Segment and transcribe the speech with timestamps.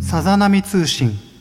[0.00, 1.34] さざ波通信。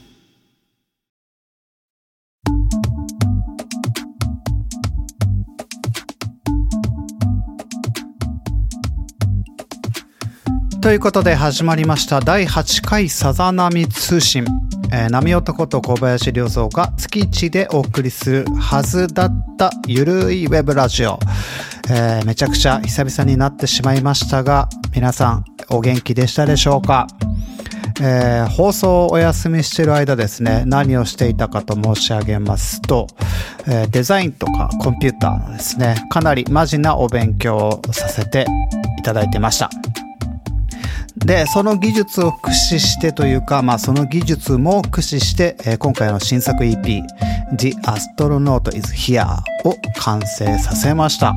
[10.84, 12.20] ということで始まりました。
[12.20, 14.44] 第8回さざ波通信、
[14.92, 21.20] えー、波男と小林良三が月1でお送りするはずだったゆるいウェブラジオ、
[21.90, 27.08] えー、めちゃくちゃ久々になってしまいましたが皆さんお元気でしたでしょうか？
[28.02, 33.08] えー、放送をお休みしてる間ですね、何をしていたかと申し上げますと、
[33.68, 38.48] えー、デザインとかコンピューターのですね、かなりマジなお勉強をさせて
[39.00, 39.70] いただいてました。
[41.18, 47.04] で、その技術を駆使してというか、まあその技術も駆使して、えー、今回の新作 EP、
[47.58, 49.26] The Astronaut is Here
[49.64, 51.36] を完成させました。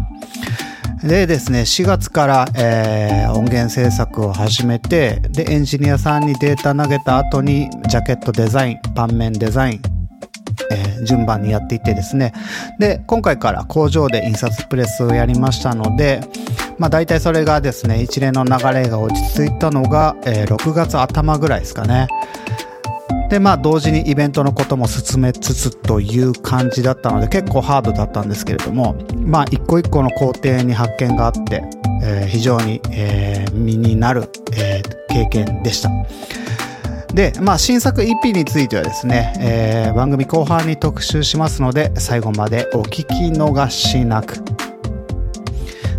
[1.03, 9.81] でですね、4月から、えー、音源制作を始めて、で、エンジニアさんにデータ投げた後に、ジャケットデザイン、盤面デザイン、
[10.71, 12.33] えー、順番にやっていってですね。
[12.79, 16.23] で、今回から工場で印刷プレスをやりましたので、
[16.79, 22.09] まあ大体それがですね、一連の流れが落ち着いたのが、えー、6月頭ぐらいですかね。
[23.29, 31.65] で、まあ同時にイベントのことも進めつつという感じだったので結構ハードだったんですけれども、まあ一個一個の工程に発見があって、
[32.03, 35.91] えー、非常に、えー、身になる、えー、経験でした。
[37.17, 44.56] で、まあ、新作 EP についてはですね、えー、番組後半に特集しますので、最後までお聞き逃しなく。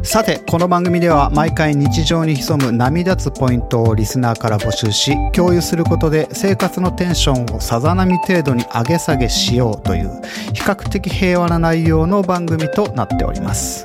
[0.08, 10.22] さて、この番組では毎回日常に潜む波立つポイントをリスナーから募集し、共有することで生活のテンションをさざ波程度に上げ下げしようという、
[10.54, 13.84] 比較的平和な内容の番組となっております。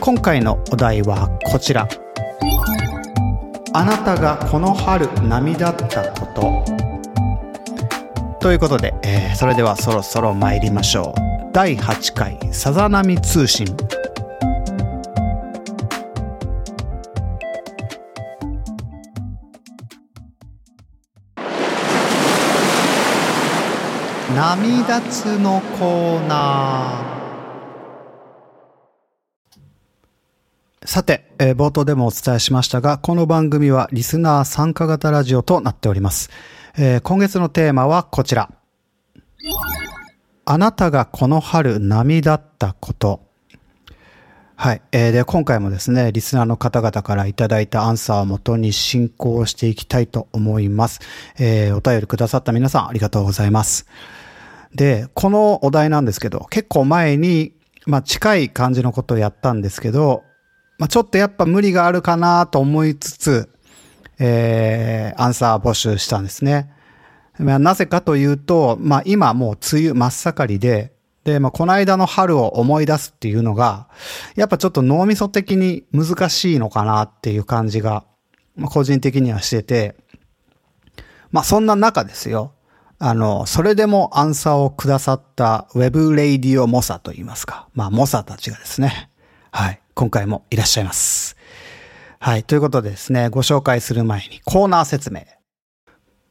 [0.00, 1.86] 今回のお題はこちら。
[3.74, 6.64] あなたがこの春波立ったこと。
[8.40, 11.52] ということで、えー、それではそろそろ参りましょう。
[11.52, 13.68] 第8回さざ波通信。
[24.38, 24.54] 波
[24.86, 30.86] 立つのコーナー。
[30.86, 36.30] さて、えー、冒頭でもお伝えしましたが、この番組はリスナー参加型ラジオとなっております。
[36.78, 38.48] えー、今月のテーマはこちら。
[40.44, 43.26] あなたがこの春波立ったこと。
[44.54, 44.82] はい。
[44.92, 51.00] えー、で、今回もですね、リスナーの方々からいただいたアンサーをもとに進行していきたいと思います。
[51.40, 53.88] えー、お便りくださった皆さんありがとうございます。
[54.74, 57.52] で、このお題なんですけど、結構前に、
[57.86, 60.24] まあ近い感じのことをやったんですけど、
[60.78, 63.48] まあちょっとやっぱ無理があるかなと思いつつ、
[64.18, 66.70] えー、アンサー募集したんですね。
[67.38, 70.92] まあ、なぜかというと、まあ今もう梅雨真っ盛りで、
[71.24, 73.88] で、まあこの間の春を思い出すっていうのが、
[74.34, 78.04] やっぱちょっと脳みそ的に難しいのかなっていう感じが、
[78.56, 79.96] まあ個人的にはしてて、
[81.30, 82.52] まあそんな中ですよ。
[83.00, 87.68] あの、それでもアンサーをくださったウェブレイディオモサと言いますか。
[87.74, 89.10] まあ、モサたちがですね。
[89.52, 89.80] はい。
[89.94, 91.36] 今回もいらっしゃいます。
[92.18, 92.42] はい。
[92.42, 95.22] ということでですね、ご紹介する前にコーナー説明。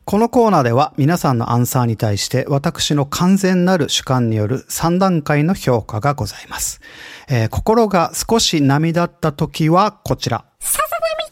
[0.03, 6.79] このコーナーでは皆さんのアンサーに対して私の完全なる主観による3段階の評価がございます。
[7.29, 10.45] えー、心が少し波立った時はこちら。
[10.59, 11.31] ささ波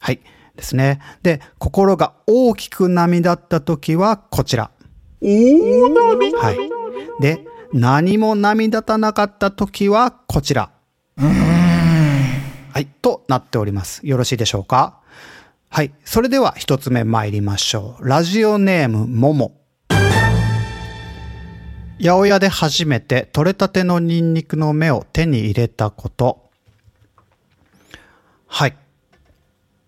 [0.00, 0.20] はい。
[0.56, 1.00] ですね。
[1.22, 4.70] で、心が大きく波立った時はこちら。
[5.20, 6.58] 大波はい。
[7.20, 10.70] で、何も波立たなかった時はこちら。
[11.16, 14.06] はい、となっております。
[14.06, 15.00] よろしいでしょうか？
[15.68, 15.92] はい。
[16.04, 18.08] それでは一つ目参りましょう。
[18.08, 19.60] ラジオネーム、もも。
[21.98, 26.50] 八百屋で初めて取れたてのニンニクの芽を手に入れたこと。
[28.46, 28.76] はい。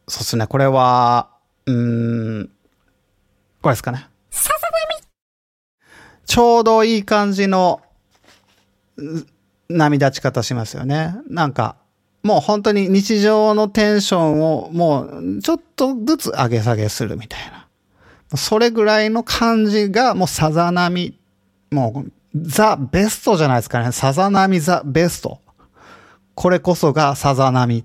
[0.09, 0.47] そうっすね。
[0.47, 1.31] これは、
[1.67, 2.51] うーん、
[3.63, 4.09] これですかね。
[6.27, 7.81] ちょうどいい感じの、
[9.69, 11.15] 波立ち方しますよね。
[11.29, 11.77] なんか、
[12.23, 18.37] もう本当に日常のテンションをもうちょっとずつ上げ下げするみたいな。
[18.37, 21.19] それぐらいの感じがもうさざ波。
[21.71, 23.93] もうザ・ベストじゃないですかね。
[23.93, 25.41] さざ波ザ・ベスト。
[26.35, 27.85] これこそがさざ波っ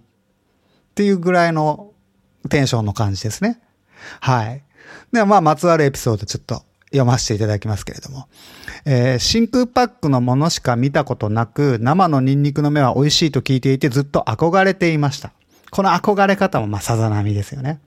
[0.95, 1.92] ていうぐらいの
[2.49, 3.59] テンションの感じですね。
[4.19, 4.63] はい。
[5.11, 8.27] ではまあ、まつわるエピソードちょっと読ませていただきますけれども。
[8.85, 15.31] えー、真空パックのものしか見たことなく、生のニンニクの芽は美味しいと聞いていてずっと憧れていました。
[15.71, 17.79] この憧れ方もまあさざ波ですよね。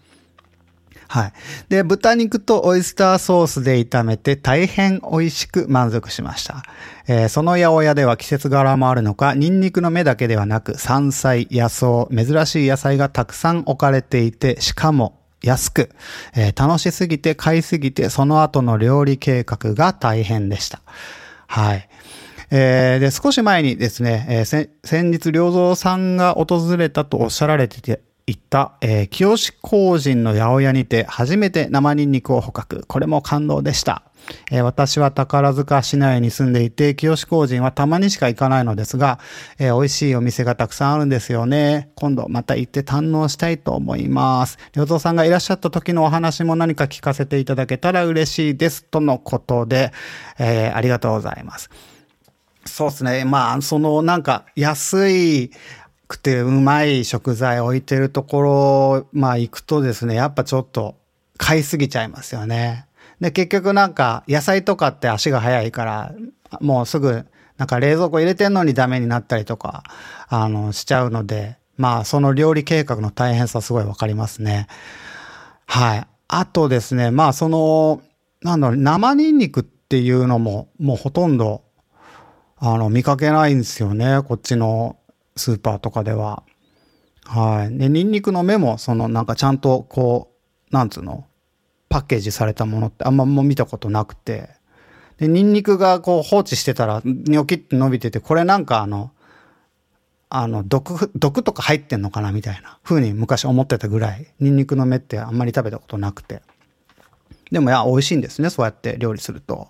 [1.09, 1.33] はい。
[1.69, 6.63] で、豚肉とオイスターソースで炒めて大変美味しく満足しました。
[7.09, 15.91] えー、その八百屋では季節柄もあるのか、ニンニクの芽だけではなく、山菜、野草、珍しい野菜がたくさん置かれていて、しかも安く、
[16.35, 20.81] えー、楽しすぎて買いすぎて、その後の料理計画が大変でした。
[21.47, 21.89] はい。
[22.51, 32.85] えー、で、少し前にですね、えー、先日、良三さんが訪れたとおっしゃられてて、行った、えー、清志工人の八百屋にて初めて生ニンニクを捕獲。
[32.89, 34.03] これも感動でした。
[34.51, 39.21] えー、私は宝塚市内に住んでいて、清志工人はたまにしか行かないのですが、
[39.61, 41.91] えー、美味しいお店がたくさんあるんですよね。
[41.95, 44.59] 今度また行って堪能したいと思います。
[44.75, 48.83] 良造さんがいらっしゃった時のお話も何か聞かせていただけたら嬉しいです。
[48.83, 49.93] とのことで、
[50.41, 51.71] えー、ありがとうございます。
[52.65, 53.25] そうですね。
[53.25, 55.53] まあ、そのなんか安い、
[56.09, 60.97] くてうまい食材置いてるところ、まあ行くとですね、やっぱちょっと
[61.37, 62.87] 買いすぎちゃいますよね。
[63.21, 66.15] で、結局なんか野菜とかって足が早いから、
[66.61, 67.27] もうすぐ
[67.59, 69.83] なんか冷蔵庫入れてんのにダメになったりとか、
[70.29, 74.67] あの、しちゃうので、まあその料理計画の大変さすごいわかりますね。
[75.67, 76.07] はい。
[76.29, 78.03] あとですね、まあその、
[78.43, 81.63] なんだろう、生ニンニクっていうのももうほとんど、
[82.59, 84.97] あの、見かけないんですよね、こっちの
[85.37, 86.43] スーパーとかでは。
[87.25, 87.79] はい。
[87.79, 90.33] で、ニンニクの芽も、そのなんかちゃんとこ
[90.71, 91.27] う、なんつうの、
[91.89, 94.51] パッケージされたものってあんまもう見たことなくて。
[95.19, 99.13] で、ニンニクがこう放置してたら、ニョキって伸びてて、これなんかあの、
[100.29, 106.43] あの、毒、毒とか入ってんのかなみたいな風に昔思ってたぐらい、ニンニクの芽ってあんまり食べたことなくて。
[107.51, 109.69] でもいや、美味しいんですね、そうやって料理すると。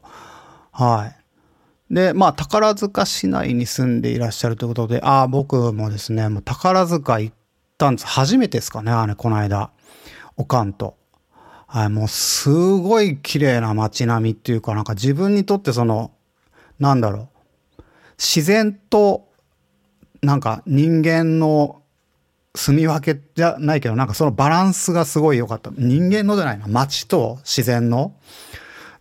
[0.73, 1.25] はい。
[1.91, 7.35] で、まあ、宝塚市内に住んでいらっしゃるということで、ああ、僕もですね、もう宝塚行っ
[7.79, 8.06] たんです。
[8.06, 9.71] 初めてですかね、あれ、この間。
[10.37, 10.97] おかんと。
[11.67, 16.12] はい、もうすごい綺麗な街並みっていうか、なんか自分にとってその、
[16.79, 17.29] なんだろ
[17.79, 17.83] う。
[18.19, 19.29] 自然と、
[20.23, 21.83] なんか人間の
[22.56, 25.71] 住み分けじゃないけど、なんかそのバランスがすごい良かった。
[25.77, 28.15] 人間のじゃないな、街と自然の。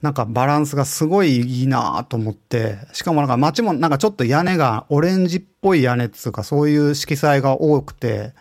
[0.01, 8.33] なんかバランスがすごいいいなと思って、しかもなんか街もなんかちょっと屋根がオレンジっぽい屋根っつうかそういう色彩が多くて、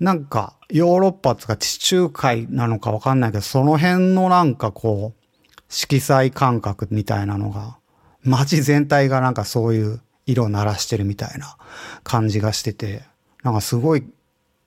[0.00, 5.22] なんかヨーロッパつうか地中海なのかわかんないけど、その辺のなんかこう、
[5.68, 7.78] 色彩感覚みたいなのが、
[8.22, 11.56] 街全体がなんかそういう色を鳴らしてるみたいな
[12.02, 13.04] 感じがしてて、
[13.42, 14.04] なんかすごい、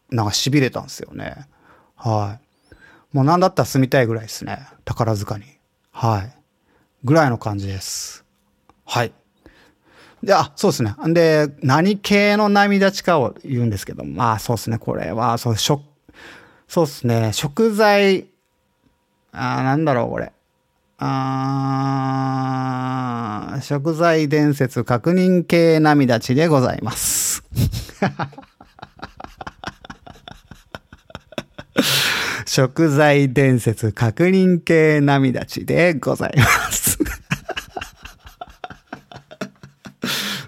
[0.10, 1.36] なんか痺れたんですよね。
[1.96, 2.76] はい。
[3.16, 4.68] もうなんだったら住みたいぐらいですね。
[4.86, 5.59] 宝塚に。
[6.02, 6.32] はい。
[7.04, 8.24] ぐらいの感じです。
[8.86, 9.12] はい。
[10.24, 10.96] で、あ、そうですね。
[11.06, 14.78] んで、何系の波立ちかを言うんですけど、まあそうですね。
[14.78, 15.84] これは、そう、食、
[16.70, 17.34] そうですね。
[17.34, 18.28] 食材、
[19.34, 20.32] あなんだろう、これ。
[21.00, 21.10] あ
[23.62, 27.44] 食材伝説確認系波立ちでございます。
[32.50, 36.98] 食材伝説確認系涙ちでございます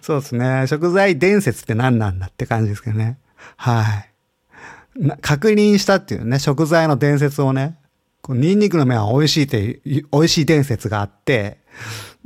[0.02, 0.66] そうですね。
[0.66, 3.20] 食材伝説って何なんだって感じですけどね。
[3.56, 3.84] は
[4.98, 5.12] い。
[5.22, 7.78] 確認したっていうね、食材の伝説をね、
[8.24, 11.60] こうニンニクの麺は美味しいって、美味しい伝説があって、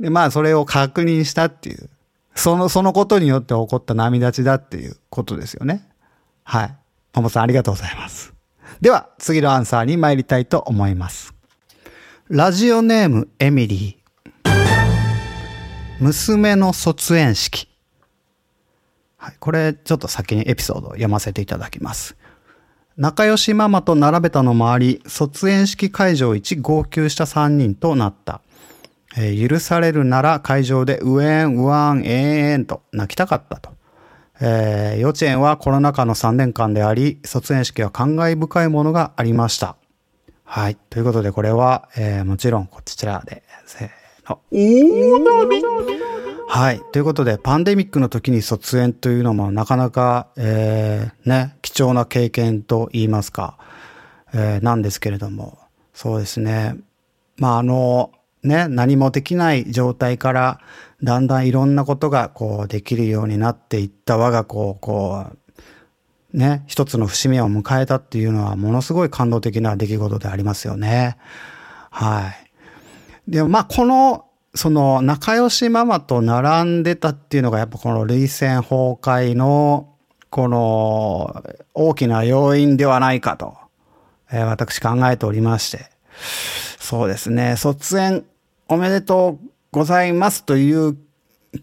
[0.00, 1.90] で、まあそれを確認したっていう、
[2.34, 5.86] その、そのことによって起こった涙ちだっていうことですよね。
[6.44, 6.74] はい。
[7.12, 8.35] ももさんありがとうございます。
[8.80, 11.34] では、次のアンサーに参りたいと思います。
[12.28, 14.56] ラジオネームエミリー。
[15.98, 17.68] 娘の卒園式。
[19.16, 22.16] はい、これちょっと先にエピソードを読ませていただきます。
[22.98, 28.42] 仲良しママと並べたのもあり、卒園式会場一号泣した3人となった。
[29.16, 33.75] えー、許されるなら会場でうえん、うわん、えーんと泣きたかったと。
[34.40, 39.76] えー、幼稚園はコロナ禍の3年間であり、卒園式は感慨深いものがありました。
[40.44, 40.76] はい。
[40.90, 43.90] ということで、これは、えー、もちろんこちらで、せー
[44.30, 44.40] の。
[44.50, 45.62] 大波
[46.48, 46.80] はい。
[46.92, 53.58] ということで、パンデミックの時に卒園というのもなかなか、えー、ね、貴重な経験と言いますか、
[54.32, 55.58] えー、なんですけれども、
[55.92, 56.76] そうですね。
[57.36, 58.12] まあ、あの、
[58.46, 60.60] ね、何もできない状態から、
[61.02, 65.26] だんだんいろんなことがこうできるようになっていった我が子をこ
[66.32, 71.16] う、ね、一つの節目を迎えたっていうのはものすごい感動的な出来事でありますよね。
[71.90, 72.28] は
[73.26, 73.30] い。
[73.30, 79.92] でまあこの、その仲良しママと並んでたっていうのがやっぱこの類線崩壊の
[80.30, 83.56] この、大きな要因ではないかと、
[84.30, 85.88] え、私考えておりまして、
[86.78, 88.24] そうですね、卒園
[88.68, 90.96] おめでとうございますという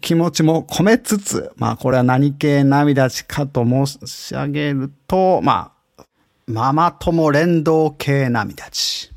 [0.00, 6.04] 気持ちも込めつつ、まあこれは何系涙ちかと申し上げると、まあ、
[6.46, 9.12] ママ友連動系涙ち。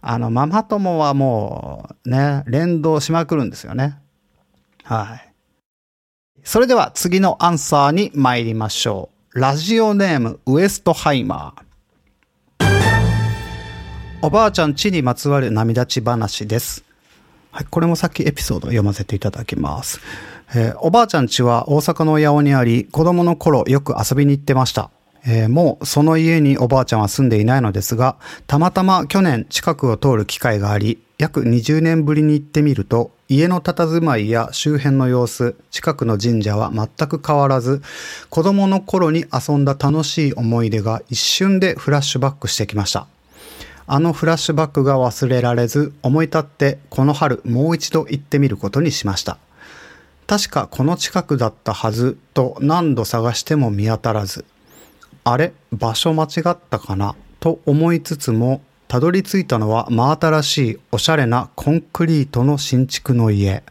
[0.00, 3.98] あの、ママ友はもうね、連動しまくるんですよね。
[4.84, 5.32] はい。
[6.44, 9.40] それでは次のアンサーに参りましょう。
[9.40, 11.65] ラジオネームウエストハイマー。
[14.26, 16.82] おばあちゃんちにまつわる涙ち話です。
[17.52, 20.00] はい、これもさっきエピソード読ませていただきます。
[20.52, 24.90] えー、おばあちゃん家は大阪の八尾にあり、子供の頃よく遊びに行ってました。
[25.28, 28.16] えー、もうその家におばあちゃんは住んでいないのですが、
[28.48, 37.80] たまたま去年近くを通る機会があり、約20年ぶりに行ってみると、家の佇まいや周辺の様子、近くの神社は全く変わらず、
[38.28, 43.06] 子供の頃に遊んだ楽しい思い出が一瞬でフラッシュバックしてきました。
[43.88, 49.38] あのフラッシュバックが忘れられず、思い立ってこの春もう一度行ってみることにしました。
[50.26, 54.44] 確かこの近くだったはずと何度探しても見当たらず、
[55.22, 57.14] あれ場所間違ったかな？
[57.38, 63.62] と思いつつも、たどり着いたのは真新しいおしゃれなコンクリートの新築の家。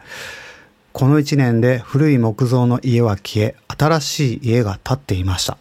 [0.93, 5.57] この一年で古い木造の家は消え、新しい家が建っていました。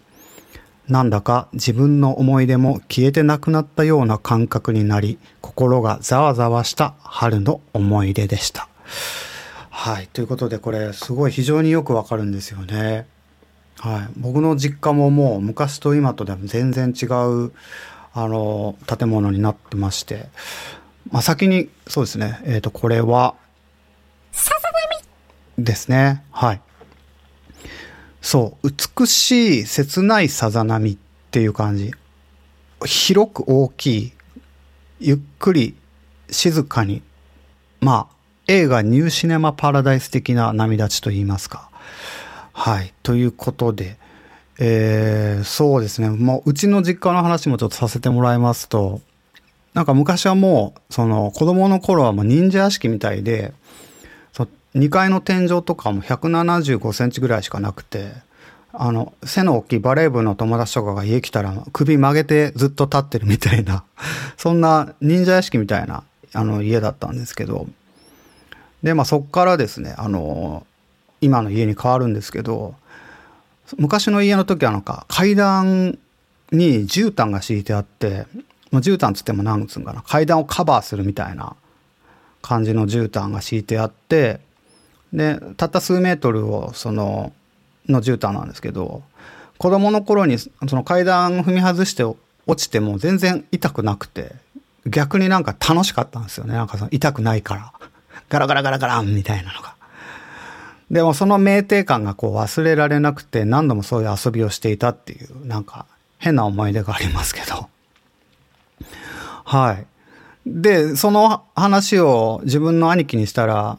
[0.88, 8.68] なんだか自分の思い出も消えてなくなったような感覚になり、心がざわざわした春の思い出でした。
[9.70, 10.08] はい。
[10.12, 13.06] ということで、これ、すごい非常によくわかるんですよね。
[13.78, 14.08] はい。
[14.16, 17.52] 僕の実家ももう昔と今とでも全然違う、
[18.12, 20.28] あの、建物になってまして、
[21.10, 22.40] まあ、先に、そうですね。
[22.44, 23.34] えっ、ー、と、これは、
[24.32, 24.68] さざ
[25.58, 26.24] 波ですね。
[26.30, 26.60] はい。
[28.24, 30.96] そう、美しい、切ないさざ波っ
[31.30, 31.92] ていう感じ。
[32.86, 34.12] 広く大きい、
[34.98, 35.76] ゆっくり、
[36.30, 37.02] 静かに、
[37.82, 38.16] まあ、
[38.48, 41.68] 映画ニューシネマパラダイス的な波立ちと言いますか。
[42.54, 42.94] はい。
[43.02, 43.98] ということで、
[44.58, 46.08] えー、そうですね。
[46.08, 49.02] もう、うちの実家の話もちょっとさせてもらいますと、
[49.74, 53.52] なんか昔はもう、その、子供の頃はもう忍者屋敷みたいで、
[54.74, 58.12] 2階の天井とかも175センチぐらいしかなくて、
[58.72, 63.84] あの、背の大きいバレー部の友達とかが家来たら首曲げてずっと立ってるみたいな、
[64.36, 66.02] そんな忍者屋敷みたいな、
[66.32, 67.68] あの、家だったんですけど、
[68.82, 70.66] で、まあそっからですね、あの、
[71.20, 72.74] 今の家に変わるんですけど、
[73.78, 75.98] 昔の家の時はなんか階段
[76.52, 78.26] に絨毯が敷いてあって、
[78.72, 81.54] まあ、絨毯つっても何つうんかな、階段をカバーするみたいな
[82.42, 84.40] 感じの絨毯が敷いてあって、
[85.14, 87.32] で、たった数メートルを、その、
[87.88, 89.02] の絨毯なんですけど、
[89.58, 92.18] 子供の頃にその階段踏み外して落
[92.56, 94.32] ちても全然痛くなくて、
[94.86, 96.54] 逆になんか楽しかったんですよね。
[96.54, 97.72] なんかその痛くないから。
[98.28, 99.74] ガラガラガラガランみたいなのが。
[100.90, 105.86] でもその酩酊感がこう忘れられなくて何度もそういう遊びをしていたっていう、なんか
[106.18, 107.68] 変な思い出がありますけど。
[109.44, 109.86] はい。
[110.46, 113.78] で、その話を自分の兄貴にしたら、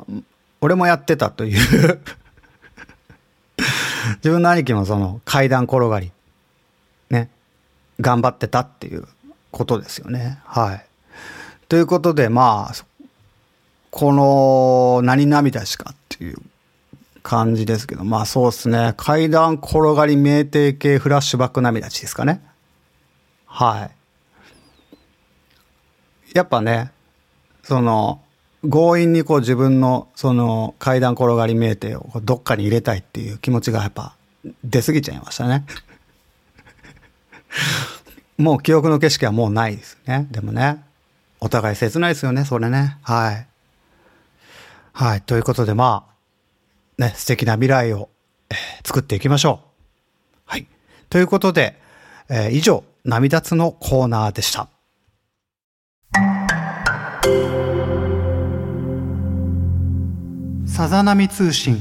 [0.66, 1.60] 俺もやってたという
[4.18, 6.12] 自分の兄貴もその階段転がり、
[7.12, 7.30] ね、
[8.02, 9.08] 頑張ってたっていう
[9.52, 10.40] ことですよね。
[10.44, 10.86] はい。
[11.70, 12.76] ということで、まあ、
[13.92, 16.38] この何涙しかっていう
[17.22, 18.96] 感じですけど、まあそうですね。
[18.98, 22.42] 階段転がり酩酊系フラッシュバック涙ちですかね。
[23.46, 23.92] は
[26.34, 26.36] い。
[26.36, 26.92] やっぱね、
[27.62, 28.25] その、
[28.70, 34.16] 強引にこう自分のその階段転がり見えてどっかに入れたいっていう気持ちがやっぱ
[34.64, 35.66] 出過ぎちゃいましたね。
[38.38, 40.28] もう記憶の景色はもうないですね。
[40.32, 40.84] でもね、
[41.40, 42.98] お互い切ないですよね、それね。
[43.02, 43.48] はい。
[44.94, 45.22] はい。
[45.22, 46.06] ということでま
[47.00, 48.10] あ、ね、素敵な未来を、
[48.50, 49.68] えー、作っていきましょう。
[50.46, 50.68] はい。
[51.10, 51.80] ということで、
[52.30, 54.70] えー、以上、涙つのコーナーでした。
[60.76, 61.78] さざ波通信。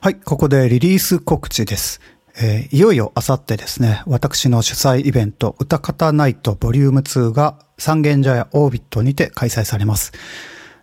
[0.00, 2.00] はい、ここでリリース告知です。
[2.36, 10.10] えー、いよいよあさってですね、私の主催イベント、歌方ナイトボリューム2が三軒茶屋オービットにて開催されます。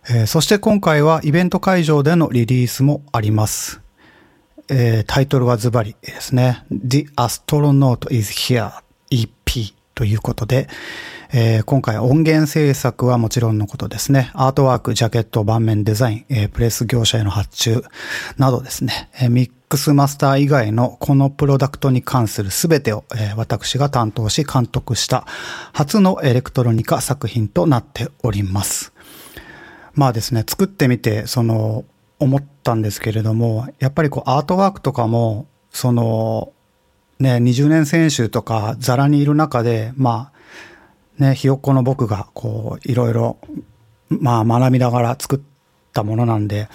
[0.08, 3.82] えー、そして今回はイベント会場でのリリースもあります。
[4.70, 6.64] えー、タイトルはズバリですね。
[6.72, 8.72] The Astronaut is Here
[9.10, 10.66] EP ということで、
[11.32, 17.84] えー、今回音源制作はもちろんのことですね、アートワーク、ジャケット、盤面デザイン、えー、プレス業者への発注
[18.36, 25.24] などですね、えー、ミックスマスター以外のこのプロダクトに関するすべてを、えー、私が担当し監督した
[25.72, 28.92] 初のエレクトロニカ作品となっております。
[29.94, 31.84] まあですね、作ってみて、その、
[32.18, 36.52] 思ったんですけれども、やっぱりこうアートワークとかも、その、
[37.20, 40.40] ね、20年選手とかザラにいる中で、まあ、
[41.20, 43.38] ね、ひよっこの僕が、こう、いろいろ、
[44.08, 45.40] まあ学びながら作っ
[45.92, 46.68] たものなんで、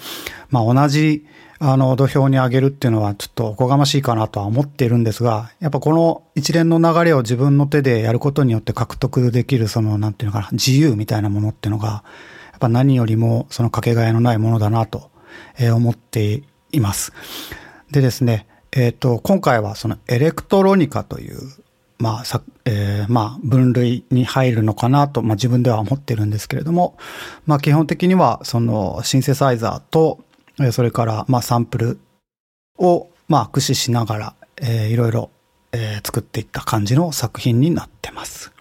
[0.50, 1.26] まあ同じ、
[1.58, 12.04] あの、土俵に上げるっていうのはちょっとおこがましいかなとは思っているんですが、やっぱこの一連の流れを自分の手でやることによって獲得できる、その、なんていうのかな、自由みたいなものっていうのが、
[12.52, 15.10] やっぱ何よりもそのかけがえのないものだなと
[15.58, 17.12] え思っています。
[17.90, 21.38] でですね、えっ、ー、と、今回はそのエレクトロニカという、
[21.98, 26.96] まあ、さ、えー、まあ、分類に入るのかなと、まあ自分では思ってるんですけれども、
[27.46, 30.20] まあ基本的にはそのシンセサイザーと、
[30.72, 31.98] それからまあサンプル
[32.78, 35.30] をまあ駆使しながら、えー、いろいろ、
[35.72, 38.52] えー、作っていった感じの作品になってます。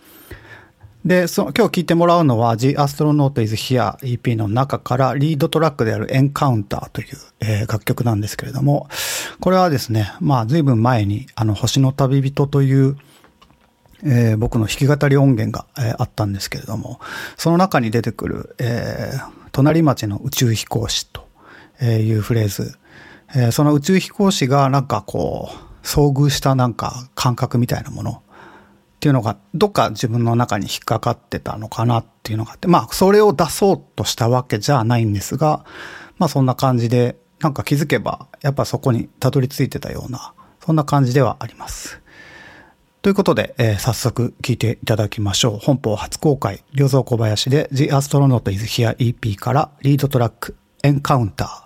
[1.05, 7.07] で、その今日聴いてもらうのは The Astronaut is Here EP の中からリードトラックである Encounter という、
[7.41, 8.89] えー、楽曲なんですけれども、
[9.39, 12.97] これはですね、まあ随分前にあの星の旅人という、
[14.03, 16.99] えー、僕の弾き語り音源が、えー、あったんですけれども、
[17.37, 21.27] その中に出てくる、えー、隣町の宇宙飛行士と
[21.81, 22.77] いうフレーズ、
[23.35, 28.23] えー、その宇宙飛行士がなんかこう、遭遇したなんか感覚みたいなもの、
[28.95, 35.63] っていうのが、どっか自分の中に引っかかってたのかなっていうのがあって、まあ、それを出そうとしたわけじゃないんですが、
[36.17, 40.33] まあ、そんな感じで、なんか気づけば、やっぱそこにたどり着いてたような、
[40.65, 42.01] そんな感じではあります。
[43.05, 45.59] ということで、えー、早速聞いていただきましょう。
[45.61, 51.64] 本邦初公開、良造小林で The Astronaut is Here EP からリードトラック、エンカウンター。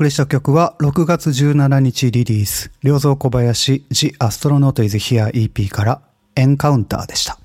[0.00, 6.00] 送りした曲は6月17日リリース、良造小林 The Astronaut is Here EP から
[6.36, 7.38] エンカウンターでした。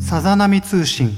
[0.00, 1.16] さざ波通信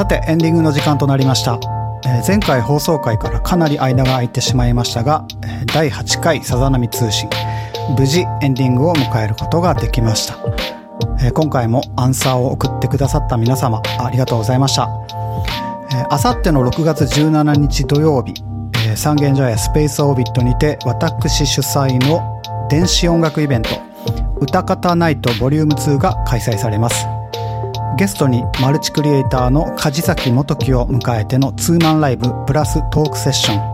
[0.00, 1.60] さてエンディングの時間となりました、
[2.06, 5.26] えー、前回放送回からかなり間が空いてしまいましたが
[5.74, 7.28] 第8回さざ波通信
[7.98, 10.38] 無事エンディングを迎えることができました、
[11.22, 14.88] えー、今回もアンサーを送ってくださった皆様ありがとうございました。
[16.08, 18.32] あさっての6月17日土曜日、
[18.86, 23.68] えー、三軒茶屋スペースオービットにて私主催の電子音楽イベント
[24.40, 27.19] 歌方ナイトボリューム2が開催されます。
[27.96, 33.70] ゲストにマルチクリエイターの梶崎元樹を迎えてのツーマンライブプラストークセッション。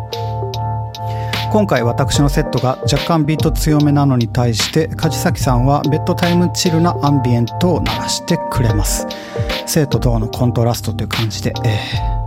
[1.52, 9.07] 今回私のセットが若干ビート強めなのに対して梶崎さんはベッドタイムチルなアンビエントを鳴らしてくれます。
[9.66, 11.81] 生と同のコントラストという感じで、え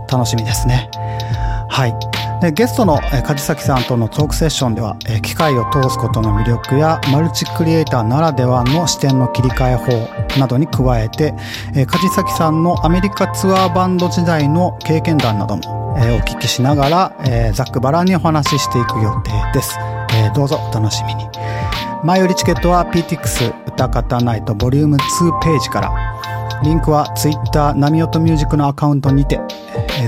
[0.08, 0.90] ー、楽しみですね。
[1.68, 2.19] はい。
[2.40, 11.34] でゲストの梶崎さんとのトークセッションでは機械を通すことの魅力やマルチクリエイターならではの視点の切り替え法などに加えて
[11.86, 19.76] 梶崎さんのアメリカツアーバンド時代の経験談などもお聞きしながらざっくばらんにお話ししていく予定です。
[20.34, 21.26] どうぞお楽しみに。
[22.04, 25.92] 前売りチケットは PTX 歌方ナイトボリューム2ページから。
[26.62, 29.40] リンクは Twitter ナミオトミュージックのアカウントにて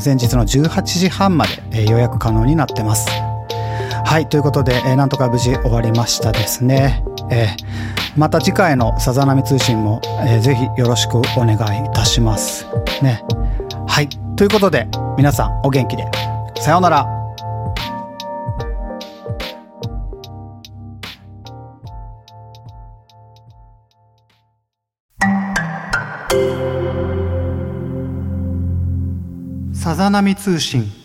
[0.04, 3.08] 前日の18時半まで予約可能になってます。
[4.04, 7.02] はい、ということで、なんとか無事終わりましたですね。
[7.30, 7.48] え
[8.16, 12.66] また次回のさざ波通信も、えー、ぜひよろしくお願いいたします。
[13.02, 13.22] ね。
[13.86, 16.04] はい、ということで、皆さんお元気で。
[16.60, 17.21] さようなら。
[29.82, 31.01] さざ波通信。